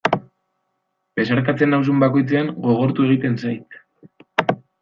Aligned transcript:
Besarkatzen 1.19 1.71
nauzun 1.75 2.01
bakoitzean 2.05 2.51
gogortu 2.67 3.09
egiten 3.09 3.39
zait. 3.45 3.81